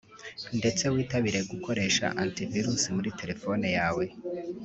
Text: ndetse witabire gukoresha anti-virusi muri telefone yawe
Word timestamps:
ndetse 0.59 0.83
witabire 0.93 1.39
gukoresha 1.51 2.05
anti-virusi 2.21 2.87
muri 2.95 3.09
telefone 3.19 3.67
yawe 3.77 4.05